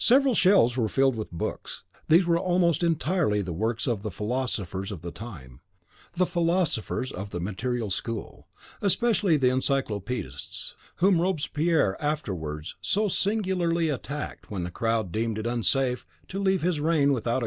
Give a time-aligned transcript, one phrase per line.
[0.00, 4.90] Several shelves were filled with books; these were almost entirely the works of the philosophers
[4.90, 5.60] of the time,
[6.16, 8.48] the philosophers of the material school,
[8.82, 16.04] especially the Encyclopedistes, whom Robespierre afterwards so singularly attacked when the coward deemed it unsafe
[16.26, 17.46] to leave his reign without a